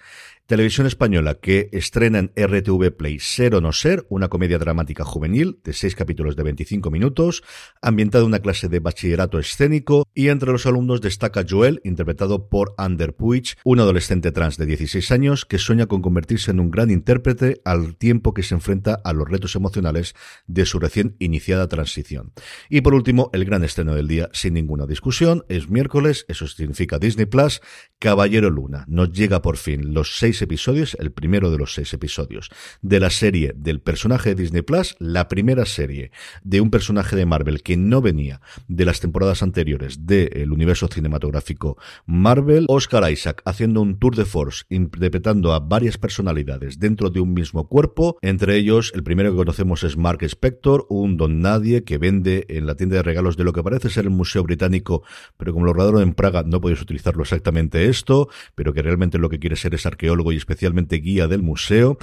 Televisión 0.50 0.88
Española 0.88 1.37
que 1.37 1.69
estrena 1.71 2.19
en 2.19 2.33
RTV 2.35 2.97
Play 2.97 3.21
Ser 3.21 3.62
no 3.62 3.71
Ser, 3.71 4.04
una 4.09 4.26
comedia 4.26 4.59
dramática 4.59 5.04
juvenil 5.04 5.61
de 5.62 5.73
seis 5.73 5.95
capítulos 5.95 6.35
de 6.35 6.42
25 6.42 6.90
minutos, 6.90 7.45
ambientada 7.80 8.25
en 8.25 8.30
una 8.30 8.40
clase 8.40 8.69
de 8.69 8.80
bachillerato 8.80 9.38
escénico 9.38 10.09
y 10.12 10.26
entre 10.26 10.50
los 10.50 10.66
alumnos 10.66 11.00
destaca 11.00 11.45
Joel, 11.49 11.80
interpretado 11.85 12.49
por 12.49 12.75
Ander 12.78 13.14
Puig, 13.14 13.54
un 13.62 13.78
adolescente 13.78 14.33
trans 14.33 14.57
de 14.57 14.66
16 14.66 15.12
años 15.12 15.45
que 15.45 15.57
sueña 15.57 15.87
con 15.87 16.02
convertirse 16.02 16.50
en 16.50 16.59
un 16.59 16.73
gran 16.73 16.90
intérprete 16.90 17.61
al 17.64 17.95
tiempo 17.95 18.35
que 18.35 18.42
se 18.42 18.57
enfrenta 18.57 19.00
a 19.04 19.12
los 19.12 19.28
retos 19.28 19.54
emocionales 19.54 20.16
de 20.49 20.66
su 20.66 20.80
recién 20.80 21.14
iniciada 21.21 21.69
transición. 21.69 22.33
Y 22.69 22.80
por 22.80 22.95
último, 22.95 23.30
el 23.35 23.45
gran 23.45 23.62
estreno 23.62 23.95
del 23.95 24.09
día, 24.09 24.28
sin 24.33 24.54
ninguna 24.54 24.87
discusión, 24.87 25.45
es 25.49 25.71
miércoles, 25.71 26.25
eso 26.26 26.49
significa 26.49 26.99
Disney 26.99 27.26
Plus, 27.26 27.61
Caballero 28.00 28.50
Luna. 28.50 28.85
Nos 28.88 29.12
llega 29.12 29.42
por 29.42 29.57
fin 29.57 29.95
los 29.95 30.19
seis 30.19 30.39
episodios, 30.42 30.97
el 31.00 31.12
primero 31.12 31.50
de 31.50 31.59
los 31.59 31.75
seis 31.75 31.92
episodios, 31.92 32.50
de 32.82 33.00
la 33.00 33.11
serie 33.11 33.52
del 33.56 33.80
personaje 33.80 34.30
de 34.30 34.42
Disney 34.42 34.62
Plus, 34.62 34.97
la 34.99 35.28
primera 35.28 35.66
serie 35.66 36.11
de 36.42 36.61
un 36.61 36.70
personaje 36.70 37.16
de 37.16 37.26
Marvel 37.26 37.62
que 37.62 37.76
no 37.76 38.00
venía 38.00 38.40
de 38.68 38.85
las 38.85 39.00
temporadas 39.00 39.42
anteriores 39.42 40.06
del 40.06 40.52
universo 40.52 40.88
cinematográfico 40.88 41.76
Marvel, 42.06 42.66
Oscar 42.68 43.11
Isaac 43.11 43.42
haciendo 43.44 43.80
un 43.82 43.99
tour 43.99 44.16
de 44.16 44.25
force, 44.25 44.64
interpretando 44.68 45.52
a 45.52 45.61
varias 45.61 45.99
personalidades 45.99 46.78
dentro 46.78 47.11
de 47.11 47.20
un 47.20 47.35
mismo 47.35 47.68
cuerpo, 47.68 48.18
entre 48.23 48.56
ellos 48.56 48.92
el 48.94 49.02
primero 49.02 49.30
que 49.30 49.37
conocemos 49.37 49.85
es 49.85 49.97
Mark 49.97 50.23
Spector, 50.23 50.87
un 50.88 51.16
don 51.16 51.40
nadie 51.40 51.85
que 51.85 51.99
vende 51.99 52.47
en 52.49 52.66
la 52.66 52.75
tienda 52.75 52.97
de 52.97 53.02
regalos 53.02 53.37
de 53.37 53.44
lo 53.44 53.52
que 53.52 53.62
parece 53.62 53.90
ser 53.90 54.04
el 54.04 54.11
Museo 54.11 54.42
Británico, 54.42 55.02
pero 55.37 55.52
como 55.52 55.66
lo 55.66 55.73
rodaron 55.73 56.02
en 56.02 56.14
Praga 56.14 56.42
no 56.44 56.61
podéis 56.61 56.82
utilizarlo 56.82 57.23
exactamente 57.23 57.87
esto, 57.87 58.28
pero 58.54 58.73
que 58.73 58.82
realmente 58.82 59.18
lo 59.18 59.28
que 59.28 59.38
quiere 59.38 59.56
ser 59.56 59.75
es 59.75 59.87
arqueólogo 59.87 60.29
y 60.32 60.37
especialmente 60.37 60.96
guía 60.96 61.26
del 61.28 61.42
museo. 61.42 61.99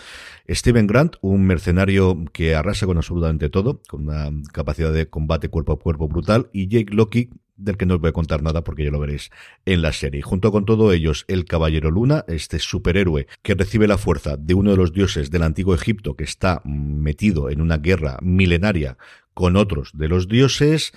Steven 0.49 0.87
Grant, 0.87 1.15
un 1.21 1.45
mercenario 1.45 2.25
que 2.31 2.55
arrasa 2.55 2.85
con 2.85 2.97
absolutamente 2.97 3.49
todo, 3.49 3.81
con 3.87 4.07
una 4.07 4.31
capacidad 4.51 4.93
de 4.93 5.09
combate 5.09 5.49
cuerpo 5.49 5.73
a 5.73 5.79
cuerpo 5.79 6.07
brutal. 6.07 6.49
Y 6.53 6.67
Jake 6.67 6.93
Loki, 6.93 7.29
del 7.57 7.77
que 7.77 7.85
no 7.85 7.95
os 7.95 8.01
voy 8.01 8.09
a 8.09 8.13
contar 8.13 8.43
nada 8.43 8.63
porque 8.63 8.85
ya 8.85 8.91
lo 8.91 8.99
veréis 8.99 9.31
en 9.65 9.81
la 9.81 9.91
serie. 9.91 10.21
Junto 10.21 10.51
con 10.51 10.65
todos 10.65 10.93
ellos, 10.93 11.25
el 11.27 11.45
Caballero 11.45 11.91
Luna, 11.91 12.23
este 12.27 12.59
superhéroe 12.59 13.27
que 13.41 13.55
recibe 13.55 13.87
la 13.87 13.97
fuerza 13.97 14.37
de 14.37 14.53
uno 14.53 14.71
de 14.71 14.77
los 14.77 14.93
dioses 14.93 15.31
del 15.31 15.43
antiguo 15.43 15.73
Egipto 15.73 16.15
que 16.15 16.23
está 16.23 16.61
metido 16.63 17.49
en 17.49 17.61
una 17.61 17.77
guerra 17.77 18.17
milenaria 18.21 18.97
con 19.33 19.55
otros 19.55 19.91
de 19.93 20.07
los 20.07 20.27
dioses 20.27 20.93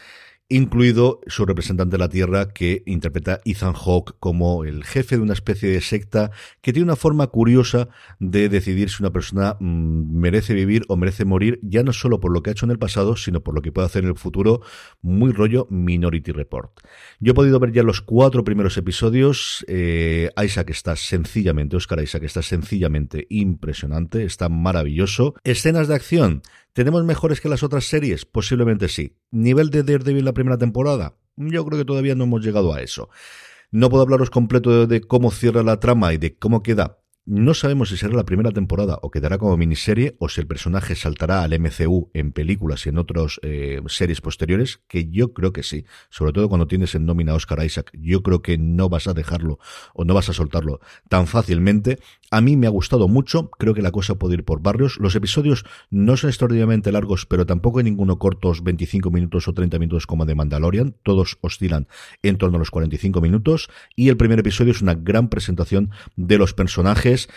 incluido 0.51 1.21
su 1.29 1.47
representante 1.47 1.93
de 1.93 1.99
la 1.99 2.09
Tierra 2.09 2.49
que 2.53 2.83
interpreta 2.85 3.41
Ethan 3.45 3.73
Hawke 3.73 4.15
como 4.19 4.65
el 4.65 4.85
jefe 4.85 5.17
de 5.17 5.23
una 5.23 5.33
especie 5.33 5.71
de 5.71 5.81
secta 5.81 6.33
que 6.61 6.73
tiene 6.73 6.85
una 6.85 6.97
forma 6.97 7.29
curiosa 7.29 7.89
de 8.19 8.49
decidir 8.49 8.91
si 8.91 9.03
una 9.03 9.13
persona 9.13 9.57
mm, 9.61 10.19
merece 10.19 10.53
vivir 10.53 10.85
o 10.89 10.97
merece 10.97 11.25
morir, 11.25 11.61
ya 11.63 11.83
no 11.83 11.93
solo 11.93 12.21
por 12.21 12.33
lo 12.33 12.43
que 12.43 12.51
ha 12.51 12.53
hecho 12.53 12.67
en 12.67 12.73
el 12.73 12.79
pasado, 12.79 13.17
sino 13.17 13.43
por 13.43 13.55
lo 13.55 13.63
que 13.63 13.73
puede 13.73 13.87
hacer 13.87 14.03
en 14.03 14.11
el 14.11 14.17
futuro, 14.17 14.61
muy 15.03 15.33
rollo 15.33 15.69
Minority 15.71 16.33
Report. 16.33 16.81
Yo 17.21 17.31
he 17.31 17.35
podido 17.35 17.61
ver 17.61 17.73
ya 17.73 17.85
los 17.85 18.01
cuatro 18.01 18.43
primeros 18.45 18.77
episodios, 18.77 19.65
eh, 19.69 20.31
Isaac 20.43 20.71
está 20.71 20.97
sencillamente, 20.97 21.77
Oscar 21.77 22.03
Isaac 22.03 22.25
está 22.25 22.43
sencillamente 22.43 23.27
impresionante, 23.31 24.25
está 24.25 24.49
maravilloso. 24.49 25.35
Escenas 25.45 25.87
de 25.87 25.95
acción, 25.95 26.43
¿Tenemos 26.73 27.05
mejores 27.05 27.41
que 27.41 27.49
las 27.49 27.63
otras 27.63 27.85
series? 27.85 28.25
Posiblemente 28.25 28.89
sí. 28.89 29.17
¿Nivel 29.31 29.71
de 29.71 29.83
Daredevil 29.83 30.25
la 30.25 30.33
primera 30.33 30.59
temporada? 30.59 31.17
Yo 31.37 31.65
creo 31.65 31.79
que 31.79 31.85
todavía 31.85 32.15
no 32.15 32.25
hemos 32.25 32.45
llegado 32.45 32.73
a 32.73 32.81
eso. 32.81 33.09
No 33.73 33.89
puedo 33.89 34.03
hablaros 34.03 34.31
completo 34.31 34.87
de, 34.87 35.01
cómo 35.01 35.31
cierra 35.31 35.63
la 35.63 35.81
trama 35.81 36.13
y 36.13 36.19
de 36.19 36.37
cómo 36.37 36.63
queda 36.63 37.01
no 37.27 37.55
sabemos 37.55 37.91
si 37.91 37.97
será 37.97 38.15
la 38.15 38.25
primera 38.25 38.51
temporada 38.51 38.99
o 39.03 39.11
quedará 39.13 39.39
como 39.39 39.57
miniserie 39.57 40.17
o 40.19 40.29
si 40.29 40.41
el 40.41 40.49
personaje 40.49 40.97
saltará 40.97 41.45
al 41.45 41.59
MCU 41.61 42.11
en 42.13 42.33
películas 42.33 42.87
y 42.87 42.89
en 42.89 42.99
otras 42.99 43.39
eh, 43.43 43.81
series 43.87 44.21
posteriores, 44.21 44.81
que 44.89 45.11
yo 45.11 45.33
creo 45.33 45.53
que 45.53 45.63
sí. 45.63 45.85
Sobre 46.09 46.33
todo 46.33 46.49
cuando 46.49 46.67
tienes 46.67 46.95
en 46.97 47.05
nómina 47.05 47.31
a 47.31 47.37
Oscar 47.37 47.65
Isaac, 47.65 47.93
yo 47.93 48.25
creo 48.25 48.43
que 48.43 48.59
no 48.59 48.89
vas 48.89 49.07
a 49.07 49.15
dejarlo 49.15 49.61
o 49.95 50.05
no 50.05 50.13
vas 50.13 50.29
a 50.29 50.33
soltarlo 50.33 50.81
tan 51.09 51.27
fácilmente. 51.27 52.01
A 52.31 52.41
mí 52.41 52.57
me 52.57 52.69
ha 52.69 52.71
gustado 52.71 53.09
mucho, 53.09 53.51
creo 53.51 53.75
que 53.75 53.83
la 53.83 53.91
cosa 53.91 54.15
puede 54.15 54.35
ir 54.35 54.45
por 54.45 54.63
barrios. 54.63 54.99
Los 54.99 55.17
episodios 55.17 55.65
no 55.91 56.17
son 56.17 56.31
extraordinariamente 56.31 56.93
largos, 56.93 57.27
pero 57.27 57.45
tampoco 57.45 57.79
hay 57.79 57.85
ninguno 57.85 58.21
cortos 58.21 58.63
25 58.63 59.11
minutos 59.11 59.49
o 59.49 59.53
30 59.53 59.81
minutos 59.81 60.07
como 60.07 60.27
de 60.27 60.37
Mandalorian. 60.37 60.95
Todos 61.03 61.39
oscilan 61.41 61.89
en 62.23 62.39
torno 62.39 62.57
a 62.57 62.59
los 62.61 62.71
45 62.71 63.21
minutos. 63.21 63.69
Y 63.97 64.11
el 64.11 64.17
primer 64.17 64.39
episodio 64.39 64.71
es 64.71 64.81
una 64.81 64.95
gran 64.95 65.29
presentación 65.29 65.91
de 66.15 66.39
los 66.39 66.55
personajes 66.55 67.29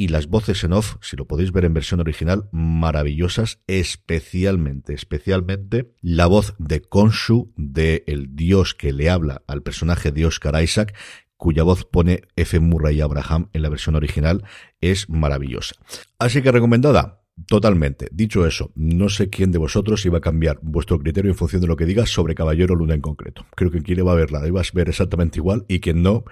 y 0.00 0.08
las 0.08 0.28
voces 0.28 0.64
en 0.64 0.72
off, 0.72 0.96
si 1.02 1.14
lo 1.14 1.26
podéis 1.26 1.52
ver 1.52 1.66
en 1.66 1.74
versión 1.74 2.00
original, 2.00 2.48
maravillosas, 2.52 3.60
especialmente, 3.66 4.94
especialmente 4.94 5.92
la 6.00 6.26
voz 6.26 6.54
de 6.58 6.80
Konshu, 6.80 7.52
de 7.56 8.04
el 8.06 8.34
dios 8.34 8.74
que 8.74 8.94
le 8.94 9.10
habla 9.10 9.42
al 9.46 9.62
personaje 9.62 10.10
de 10.10 10.24
Oscar 10.24 10.62
Isaac, 10.62 10.96
cuya 11.40 11.62
voz 11.62 11.84
pone 11.84 12.28
F. 12.36 12.60
Murray 12.60 13.00
Abraham 13.00 13.48
en 13.54 13.62
la 13.62 13.70
versión 13.70 13.96
original, 13.96 14.44
es 14.82 15.08
maravillosa. 15.08 15.74
Así 16.18 16.42
que 16.42 16.52
recomendada, 16.52 17.19
Totalmente. 17.46 18.08
Dicho 18.12 18.46
eso, 18.46 18.72
no 18.74 19.08
sé 19.08 19.30
quién 19.30 19.52
de 19.52 19.58
vosotros 19.58 20.04
iba 20.04 20.18
a 20.18 20.20
cambiar 20.20 20.58
vuestro 20.62 20.98
criterio 20.98 21.30
en 21.30 21.36
función 21.36 21.60
de 21.62 21.68
lo 21.68 21.76
que 21.76 21.86
diga 21.86 22.06
sobre 22.06 22.34
Caballero 22.34 22.74
Luna 22.74 22.94
en 22.94 23.00
concreto. 23.00 23.46
Creo 23.54 23.70
que 23.70 23.82
quien 23.82 24.06
va 24.06 24.12
a 24.12 24.16
verla 24.16 24.40
la 24.40 24.48
iba 24.48 24.60
a 24.60 24.64
ver 24.72 24.88
exactamente 24.88 25.38
igual 25.38 25.64
y 25.68 25.80
quien 25.80 26.02
no, 26.02 26.24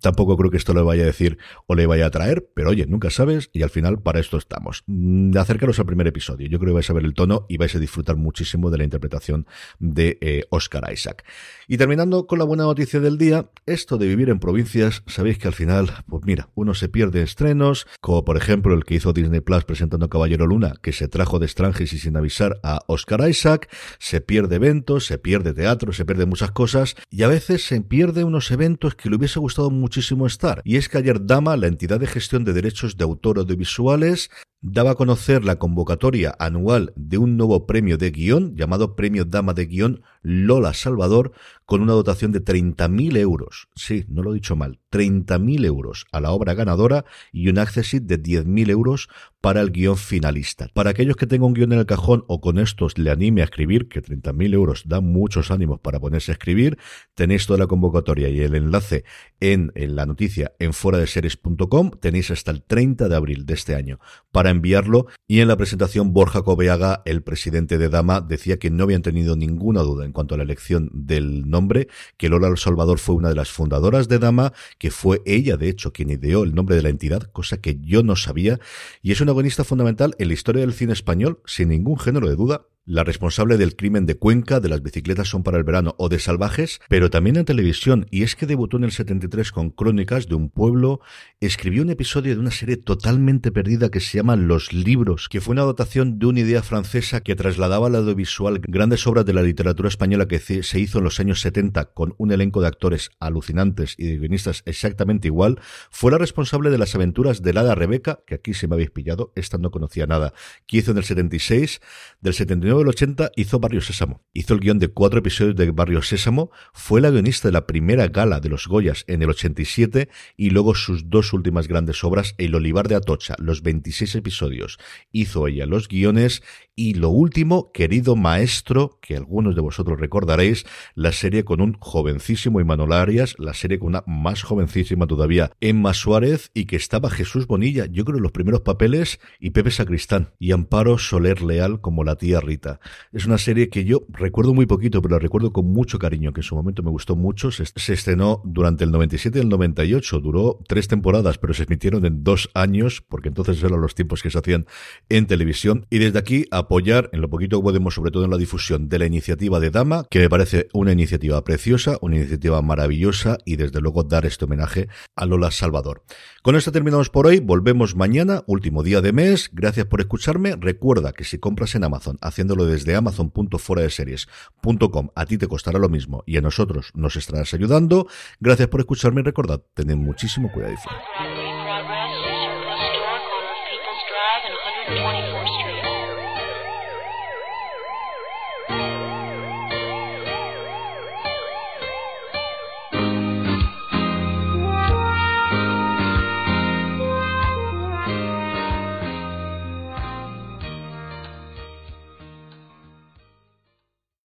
tampoco 0.00 0.36
creo 0.36 0.50
que 0.50 0.56
esto 0.56 0.74
le 0.74 0.82
vaya 0.82 1.02
a 1.02 1.06
decir 1.06 1.38
o 1.66 1.74
le 1.74 1.86
vaya 1.86 2.06
a 2.06 2.10
traer, 2.10 2.48
pero 2.54 2.70
oye, 2.70 2.86
nunca 2.86 3.10
sabes 3.10 3.50
y 3.52 3.62
al 3.62 3.70
final 3.70 4.00
para 4.00 4.20
esto 4.20 4.36
estamos. 4.38 4.84
Mm, 4.86 5.36
acercaros 5.36 5.78
al 5.78 5.86
primer 5.86 6.06
episodio. 6.06 6.48
Yo 6.48 6.58
creo 6.58 6.70
que 6.70 6.74
vais 6.74 6.90
a 6.90 6.92
ver 6.92 7.04
el 7.04 7.14
tono 7.14 7.46
y 7.48 7.56
vais 7.56 7.74
a 7.74 7.78
disfrutar 7.78 8.16
muchísimo 8.16 8.70
de 8.70 8.78
la 8.78 8.84
interpretación 8.84 9.46
de 9.78 10.18
eh, 10.20 10.44
Oscar 10.50 10.92
Isaac. 10.92 11.24
Y 11.68 11.76
terminando 11.76 12.26
con 12.26 12.38
la 12.38 12.44
buena 12.44 12.64
noticia 12.64 13.00
del 13.00 13.18
día, 13.18 13.50
esto 13.66 13.98
de 13.98 14.06
vivir 14.06 14.30
en 14.30 14.38
provincias, 14.38 15.02
sabéis 15.06 15.38
que 15.38 15.48
al 15.48 15.54
final, 15.54 15.90
pues 16.06 16.24
mira, 16.24 16.48
uno 16.54 16.74
se 16.74 16.88
pierde 16.88 17.22
estrenos, 17.22 17.86
como 18.00 18.24
por 18.24 18.36
ejemplo 18.36 18.74
el 18.74 18.84
que 18.84 18.94
hizo 18.94 19.12
Disney 19.12 19.40
Plus 19.40 19.64
presentando 19.64 20.08
Caballero 20.08 20.46
Luna 20.46 20.55
que 20.82 20.92
se 20.92 21.08
trajo 21.08 21.38
de 21.38 21.46
extranjeros 21.46 21.92
y 21.92 21.98
sin 21.98 22.16
avisar 22.16 22.60
a 22.62 22.80
Oscar 22.86 23.28
Isaac, 23.28 23.68
se 23.98 24.20
pierde 24.20 24.56
eventos, 24.56 25.06
se 25.06 25.18
pierde 25.18 25.52
teatro, 25.52 25.92
se 25.92 26.04
pierde 26.04 26.26
muchas 26.26 26.50
cosas 26.50 26.96
y 27.10 27.22
a 27.22 27.28
veces 27.28 27.64
se 27.64 27.80
pierde 27.80 28.24
unos 28.24 28.50
eventos 28.50 28.94
que 28.94 29.10
le 29.10 29.16
hubiese 29.16 29.38
gustado 29.38 29.70
muchísimo 29.70 30.26
estar. 30.26 30.62
Y 30.64 30.76
es 30.76 30.88
que 30.88 30.98
ayer 30.98 31.24
Dama, 31.26 31.56
la 31.56 31.66
entidad 31.66 32.00
de 32.00 32.06
gestión 32.06 32.44
de 32.44 32.52
derechos 32.52 32.96
de 32.96 33.04
autor 33.04 33.38
audiovisuales, 33.38 34.30
daba 34.60 34.92
a 34.92 34.94
conocer 34.94 35.44
la 35.44 35.56
convocatoria 35.56 36.34
anual 36.38 36.92
de 36.96 37.18
un 37.18 37.36
nuevo 37.36 37.66
premio 37.66 37.98
de 37.98 38.10
guion 38.10 38.56
llamado 38.56 38.96
Premio 38.96 39.24
Dama 39.24 39.54
de 39.54 39.66
Guión 39.66 40.02
Lola 40.22 40.74
Salvador 40.74 41.32
con 41.64 41.82
una 41.82 41.92
dotación 41.92 42.32
de 42.32 42.42
30.000 42.44 43.16
euros. 43.18 43.68
Sí, 43.76 44.04
no 44.08 44.22
lo 44.22 44.32
he 44.32 44.34
dicho 44.34 44.56
mal, 44.56 44.80
30.000 44.96 45.66
euros 45.66 46.06
a 46.10 46.20
la 46.20 46.30
obra 46.30 46.54
ganadora 46.54 47.04
y 47.30 47.48
un 47.48 47.58
accessit 47.58 48.02
de 48.02 48.22
10.000 48.22 48.70
euros 48.70 49.08
para 49.42 49.60
el 49.60 49.70
guion 49.70 49.96
finalista. 49.96 50.68
Para 50.72 50.90
aquellos 50.90 51.16
que 51.16 51.26
tengan 51.26 51.48
un 51.48 51.54
guion 51.54 51.72
en 51.72 51.80
el 51.80 51.86
cajón 51.86 52.24
o 52.26 52.40
con 52.40 52.58
estos 52.58 52.96
le 52.98 53.10
anime 53.10 53.42
a 53.42 53.44
escribir, 53.44 53.88
que 53.88 54.02
30.000 54.02 54.54
euros 54.54 54.84
dan 54.86 55.04
muchos 55.04 55.50
ánimos 55.50 55.80
para 55.80 56.00
ponerse 56.00 56.32
a 56.32 56.34
escribir, 56.34 56.78
tenéis 57.14 57.46
toda 57.46 57.58
la 57.58 57.66
convocatoria 57.66 58.28
y 58.28 58.40
el 58.40 58.54
enlace 58.54 59.04
en, 59.38 59.72
la 59.76 60.06
noticia 60.06 60.52
en 60.58 60.72
foradeseries.com. 60.72 61.90
Tenéis 62.00 62.30
hasta 62.30 62.50
el 62.50 62.62
30 62.62 63.08
de 63.08 63.14
abril 63.16 63.46
de 63.46 63.54
este 63.54 63.74
año 63.74 64.00
para 64.32 64.50
enviarlo. 64.50 65.06
Y 65.28 65.40
en 65.40 65.48
la 65.48 65.56
presentación, 65.56 66.12
Borja 66.12 66.42
Cobeaga, 66.42 67.02
el 67.04 67.22
presidente 67.22 67.78
de 67.78 67.88
Dama, 67.88 68.20
decía 68.22 68.58
que 68.58 68.70
no 68.70 68.84
habían 68.84 69.02
tenido 69.02 69.36
ninguna 69.36 69.82
duda 69.82 70.06
en 70.06 70.12
cuanto 70.12 70.34
a 70.34 70.38
la 70.38 70.44
elección 70.44 70.90
del 70.92 71.48
nombre, 71.48 71.88
que 72.16 72.28
Lola 72.28 72.56
Salvador 72.56 72.98
fue 72.98 73.14
una 73.14 73.28
de 73.28 73.34
las 73.34 73.50
fundadoras 73.50 74.08
de 74.08 74.18
Dama, 74.18 74.52
que 74.78 74.85
fue 74.90 75.22
ella, 75.24 75.56
de 75.56 75.68
hecho, 75.68 75.92
quien 75.92 76.10
ideó 76.10 76.44
el 76.44 76.54
nombre 76.54 76.76
de 76.76 76.82
la 76.82 76.88
entidad, 76.88 77.30
cosa 77.32 77.60
que 77.60 77.78
yo 77.80 78.02
no 78.02 78.16
sabía, 78.16 78.60
y 79.02 79.12
es 79.12 79.20
una 79.20 79.32
agonista 79.32 79.64
fundamental 79.64 80.14
en 80.18 80.28
la 80.28 80.34
historia 80.34 80.60
del 80.62 80.72
cine 80.72 80.92
español, 80.92 81.40
sin 81.46 81.68
ningún 81.68 81.98
género 81.98 82.28
de 82.28 82.36
duda, 82.36 82.66
la 82.86 83.02
responsable 83.02 83.56
del 83.56 83.74
crimen 83.74 84.06
de 84.06 84.16
Cuenca, 84.16 84.60
de 84.60 84.68
las 84.68 84.80
bicicletas 84.80 85.28
son 85.28 85.42
para 85.42 85.58
el 85.58 85.64
verano 85.64 85.96
o 85.98 86.08
de 86.08 86.20
Salvajes, 86.20 86.80
pero 86.88 87.10
también 87.10 87.36
en 87.36 87.44
televisión, 87.44 88.06
y 88.12 88.22
es 88.22 88.36
que 88.36 88.46
debutó 88.46 88.76
en 88.76 88.84
el 88.84 88.92
73 88.92 89.50
con 89.50 89.70
Crónicas 89.70 90.28
de 90.28 90.36
un 90.36 90.50
pueblo, 90.50 91.00
escribió 91.40 91.82
un 91.82 91.90
episodio 91.90 92.34
de 92.34 92.40
una 92.40 92.52
serie 92.52 92.76
totalmente 92.76 93.50
perdida 93.50 93.90
que 93.90 93.98
se 93.98 94.18
llama 94.18 94.36
Los 94.36 94.72
Libros, 94.72 95.28
que 95.28 95.40
fue 95.40 95.52
una 95.52 95.62
adaptación 95.62 96.20
de 96.20 96.26
una 96.26 96.40
idea 96.40 96.62
francesa 96.62 97.20
que 97.22 97.34
trasladaba 97.34 97.88
al 97.88 97.96
audiovisual 97.96 98.60
grandes 98.68 99.04
obras 99.08 99.26
de 99.26 99.32
la 99.32 99.42
literatura 99.42 99.88
española 99.88 100.28
que 100.28 100.38
se 100.38 100.78
hizo 100.78 100.98
en 100.98 101.04
los 101.04 101.18
años 101.18 101.40
70 101.40 101.86
con 101.86 102.14
un 102.18 102.30
elenco 102.30 102.60
de 102.60 102.68
actores 102.68 103.10
alucinantes 103.18 103.96
y 103.98 104.06
de 104.06 104.18
guionistas 104.18 104.62
exactamente 104.64 105.26
igual, 105.26 105.58
fue 105.90 106.12
la 106.12 106.18
responsable 106.18 106.70
de 106.70 106.78
las 106.78 106.94
aventuras 106.94 107.42
de 107.42 107.52
Lada 107.52 107.74
Rebeca, 107.74 108.20
que 108.28 108.36
aquí 108.36 108.54
se 108.54 108.68
me 108.68 108.76
habéis 108.76 108.92
pillado, 108.92 109.32
esta 109.34 109.58
no 109.58 109.72
conocía 109.72 110.06
nada, 110.06 110.34
que 110.68 110.78
hizo 110.78 110.92
en 110.92 110.98
el 110.98 111.04
76, 111.04 111.80
del 112.20 112.34
79 112.34 112.75
del 112.78 112.88
80 112.88 113.32
hizo 113.36 113.60
Barrio 113.60 113.80
Sésamo. 113.80 114.22
Hizo 114.32 114.54
el 114.54 114.60
guion 114.60 114.78
de 114.78 114.88
cuatro 114.88 115.18
episodios 115.18 115.56
de 115.56 115.70
Barrio 115.70 116.02
Sésamo, 116.02 116.50
fue 116.72 117.00
la 117.00 117.10
guionista 117.10 117.48
de 117.48 117.52
la 117.52 117.66
primera 117.66 118.08
gala 118.08 118.40
de 118.40 118.48
los 118.48 118.66
Goyas 118.66 119.04
en 119.06 119.22
el 119.22 119.30
87 119.30 120.08
y 120.36 120.50
luego 120.50 120.74
sus 120.74 121.10
dos 121.10 121.32
últimas 121.32 121.68
grandes 121.68 122.02
obras, 122.04 122.34
El 122.38 122.54
Olivar 122.54 122.88
de 122.88 122.94
Atocha, 122.94 123.34
los 123.38 123.62
26 123.62 124.14
episodios. 124.16 124.78
Hizo 125.12 125.46
ella 125.46 125.66
los 125.66 125.88
guiones 125.88 126.42
y 126.74 126.92
lo 126.92 127.08
último, 127.08 127.72
querido 127.72 128.16
maestro, 128.16 128.98
que 129.00 129.16
algunos 129.16 129.54
de 129.54 129.62
vosotros 129.62 129.98
recordaréis, 129.98 130.66
la 130.94 131.10
serie 131.12 131.42
con 131.42 131.62
un 131.62 131.72
jovencísimo 131.80 132.60
Imanol 132.60 132.92
Arias, 132.92 133.34
la 133.38 133.54
serie 133.54 133.78
con 133.78 133.88
una 133.88 134.04
más 134.06 134.42
jovencísima 134.42 135.06
todavía, 135.06 135.52
Emma 135.60 135.94
Suárez, 135.94 136.50
y 136.52 136.66
que 136.66 136.76
estaba 136.76 137.08
Jesús 137.08 137.46
Bonilla, 137.46 137.86
yo 137.86 138.04
creo 138.04 138.18
en 138.18 138.22
los 138.22 138.32
primeros 138.32 138.60
papeles, 138.60 139.20
y 139.40 139.50
Pepe 139.50 139.70
Sacristán, 139.70 140.34
y 140.38 140.52
Amparo 140.52 140.98
Soler 140.98 141.40
Leal 141.40 141.80
como 141.80 142.04
la 142.04 142.16
tía 142.16 142.40
Rita. 142.40 142.65
Es 143.12 143.26
una 143.26 143.38
serie 143.38 143.68
que 143.68 143.84
yo 143.84 144.02
recuerdo 144.08 144.54
muy 144.54 144.66
poquito, 144.66 145.02
pero 145.02 145.16
la 145.16 145.18
recuerdo 145.18 145.52
con 145.52 145.66
mucho 145.66 145.98
cariño, 145.98 146.32
que 146.32 146.40
en 146.40 146.44
su 146.44 146.54
momento 146.54 146.82
me 146.82 146.90
gustó 146.90 147.16
mucho. 147.16 147.50
Se, 147.50 147.64
estrenó 147.92 148.42
durante 148.44 148.84
el 148.84 148.90
97 148.90 149.38
y 149.38 149.42
el 149.42 149.48
98, 149.48 150.20
duró 150.20 150.58
tres 150.68 150.88
temporadas, 150.88 151.38
pero 151.38 151.54
se 151.54 151.64
emitieron 151.64 152.04
en 152.06 152.22
dos 152.24 152.50
años, 152.54 153.02
porque 153.08 153.28
entonces 153.28 153.62
eran 153.62 153.80
los 153.80 153.94
tiempos 153.94 154.22
que 154.22 154.30
se 154.30 154.38
hacían 154.38 154.66
en 155.08 155.26
televisión, 155.26 155.86
y 155.90 155.98
desde 155.98 156.18
aquí 156.18 156.46
apoyar 156.50 157.10
en 157.12 157.20
lo 157.20 157.30
poquito 157.30 157.58
que 157.58 157.64
podemos, 157.64 157.94
sobre 157.94 158.10
todo 158.10 158.24
en 158.24 158.30
la 158.30 158.36
difusión 158.36 158.88
de 158.88 158.98
la 158.98 159.06
iniciativa 159.06 159.60
de 159.60 159.70
Dama, 159.70 160.06
que 160.10 160.20
me 160.20 160.28
parece 160.28 160.68
una 160.72 160.92
iniciativa 160.92 161.42
preciosa, 161.44 161.98
una 162.00 162.16
iniciativa 162.16 162.62
maravillosa 162.62 163.38
y 163.44 163.56
desde 163.56 163.80
luego 163.80 164.04
dar 164.04 164.26
este 164.26 164.44
homenaje 164.44 164.88
a 165.14 165.26
Lola 165.26 165.50
Salvador. 165.50 166.02
Con 166.42 166.54
esto 166.54 166.70
terminamos 166.70 167.10
por 167.10 167.26
hoy, 167.26 167.40
volvemos 167.40 167.96
mañana, 167.96 168.44
último 168.46 168.84
día 168.84 169.00
de 169.00 169.12
mes. 169.12 169.50
Gracias 169.52 169.86
por 169.86 170.00
escucharme. 170.00 170.54
Recuerda 170.56 171.12
que 171.12 171.24
si 171.24 171.38
compras 171.38 171.74
en 171.74 171.82
Amazon 171.82 172.18
haciéndolo 172.56 172.66
desde 172.66 172.96
amazon.foraseries.com. 172.96 175.08
A 175.14 175.26
ti 175.26 175.38
te 175.38 175.46
costará 175.46 175.78
lo 175.78 175.88
mismo 175.88 176.24
y 176.26 176.36
a 176.36 176.40
nosotros 176.40 176.90
nos 176.94 177.14
estarás 177.16 177.54
ayudando. 177.54 178.08
Gracias 178.40 178.66
por 178.68 178.80
escucharme 178.80 179.20
y 179.20 179.24
recordad, 179.24 179.62
tened 179.74 179.96
muchísimo 179.96 180.50
cuidado 180.52 180.74
y 180.74 180.76